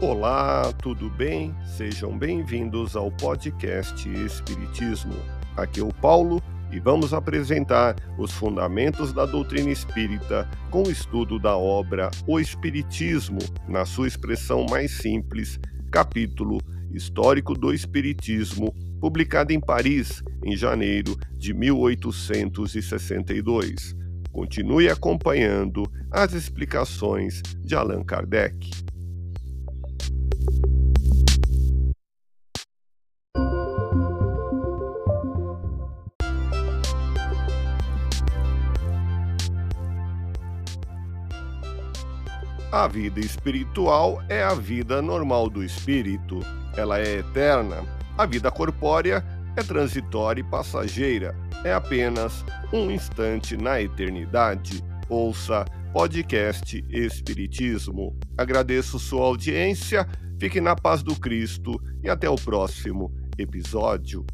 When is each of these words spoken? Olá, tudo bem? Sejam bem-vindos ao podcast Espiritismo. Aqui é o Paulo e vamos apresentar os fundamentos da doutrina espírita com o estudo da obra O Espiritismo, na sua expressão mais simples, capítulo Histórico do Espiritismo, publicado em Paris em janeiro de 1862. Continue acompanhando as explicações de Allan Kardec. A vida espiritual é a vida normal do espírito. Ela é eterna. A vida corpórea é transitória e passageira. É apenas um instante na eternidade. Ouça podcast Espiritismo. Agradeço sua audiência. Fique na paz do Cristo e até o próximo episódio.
Olá, 0.00 0.72
tudo 0.74 1.10
bem? 1.10 1.52
Sejam 1.76 2.16
bem-vindos 2.16 2.94
ao 2.94 3.10
podcast 3.10 4.08
Espiritismo. 4.08 5.12
Aqui 5.56 5.80
é 5.80 5.82
o 5.82 5.92
Paulo 5.92 6.40
e 6.70 6.78
vamos 6.78 7.12
apresentar 7.12 7.96
os 8.16 8.30
fundamentos 8.30 9.12
da 9.12 9.26
doutrina 9.26 9.70
espírita 9.70 10.48
com 10.70 10.84
o 10.84 10.90
estudo 10.90 11.36
da 11.36 11.56
obra 11.56 12.12
O 12.28 12.38
Espiritismo, 12.38 13.40
na 13.66 13.84
sua 13.84 14.06
expressão 14.06 14.64
mais 14.70 14.98
simples, 14.98 15.58
capítulo 15.90 16.58
Histórico 16.92 17.54
do 17.54 17.74
Espiritismo, 17.74 18.72
publicado 19.00 19.52
em 19.52 19.58
Paris 19.58 20.22
em 20.44 20.56
janeiro 20.56 21.16
de 21.36 21.52
1862. 21.52 23.96
Continue 24.30 24.88
acompanhando 24.88 25.82
as 26.08 26.34
explicações 26.34 27.42
de 27.64 27.74
Allan 27.74 28.04
Kardec. 28.04 28.86
A 42.70 42.86
vida 42.86 43.18
espiritual 43.18 44.22
é 44.28 44.42
a 44.42 44.52
vida 44.52 45.00
normal 45.00 45.48
do 45.48 45.64
espírito. 45.64 46.40
Ela 46.76 47.00
é 47.00 47.20
eterna. 47.20 47.82
A 48.16 48.26
vida 48.26 48.50
corpórea 48.50 49.24
é 49.56 49.62
transitória 49.62 50.42
e 50.42 50.44
passageira. 50.44 51.34
É 51.64 51.72
apenas 51.72 52.44
um 52.70 52.90
instante 52.90 53.56
na 53.56 53.80
eternidade. 53.80 54.84
Ouça 55.08 55.64
podcast 55.94 56.84
Espiritismo. 56.90 58.14
Agradeço 58.36 58.98
sua 58.98 59.24
audiência. 59.24 60.06
Fique 60.38 60.60
na 60.60 60.76
paz 60.76 61.02
do 61.02 61.18
Cristo 61.18 61.80
e 62.04 62.10
até 62.10 62.28
o 62.28 62.36
próximo 62.36 63.10
episódio. 63.38 64.26